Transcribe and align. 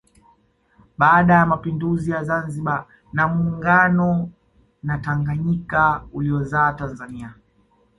Baada 0.97 1.33
ya 1.33 1.45
mapinduzi 1.45 2.11
ya 2.11 2.23
Zanzibar 2.23 2.85
na 3.13 3.27
muungano 3.27 4.29
na 4.83 4.97
Tanganyika 4.97 6.03
uliozaa 6.13 6.73
Tanzania 6.73 7.33